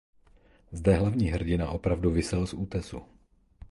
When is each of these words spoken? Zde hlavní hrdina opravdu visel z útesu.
Zde 0.71 0.95
hlavní 0.95 1.27
hrdina 1.27 1.69
opravdu 1.69 2.11
visel 2.11 2.47
z 2.47 2.53
útesu. 2.53 3.01